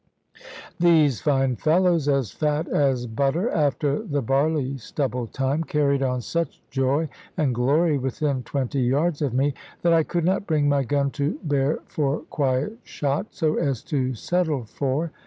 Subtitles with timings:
[0.79, 6.59] These fine fellows, as fat as butter after the barley stubble time, carried on such
[6.71, 9.53] joy and glory within twenty yards of me
[9.83, 14.15] that I could not bring my gun to bear for quiet shot, so as to
[14.15, 15.11] settle four.